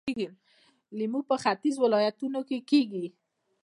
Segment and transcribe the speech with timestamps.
[0.97, 3.05] لیمو په ختیځو ولایتونو کې کیږي.